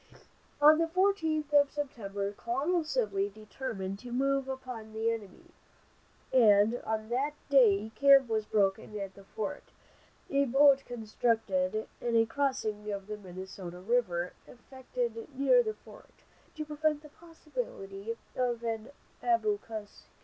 On 0.59 0.79
the 0.79 0.87
18th 0.87 1.53
of 1.53 1.69
September, 1.71 2.31
Colonel 2.31 2.83
Sibley 2.83 3.29
determined 3.29 3.99
to 3.99 4.11
move 4.11 4.47
upon 4.47 4.93
the 4.93 5.11
enemy, 5.11 5.51
and 6.33 6.81
on 6.87 7.09
that 7.09 7.35
day 7.51 7.91
camp 7.93 8.27
was 8.27 8.47
broken 8.47 8.97
at 8.99 9.13
the 9.13 9.23
fort, 9.23 9.65
a 10.31 10.45
boat 10.45 10.85
constructed, 10.85 11.87
and 12.01 12.15
a 12.15 12.25
crossing 12.25 12.91
of 12.91 13.05
the 13.05 13.15
Minnesota 13.17 13.79
river 13.79 14.33
effected 14.47 15.27
near 15.37 15.61
the 15.61 15.75
fort, 15.75 16.23
to 16.55 16.65
prevent 16.65 17.03
the 17.03 17.09
possibility 17.09 18.15
of 18.35 18.63
an 18.63 18.89
ambuscade. 19.21 19.87